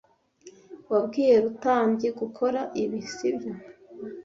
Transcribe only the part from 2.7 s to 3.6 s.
ibi, sibyo?